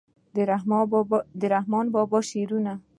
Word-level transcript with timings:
د 1.39 1.41
رحمان 1.75 1.85
بابا 1.93 2.19
شعرونه 2.29 2.73